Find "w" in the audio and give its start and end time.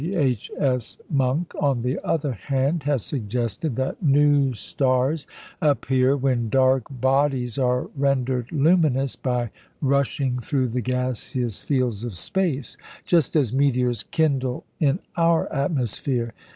0.01-0.19